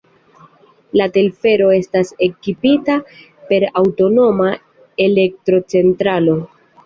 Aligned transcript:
La 0.99 1.05
telfero 1.17 1.67
estas 1.79 2.11
ekipita 2.27 2.95
per 3.51 3.67
aŭtonoma 3.83 4.49
elektrocentralo. 5.09 6.39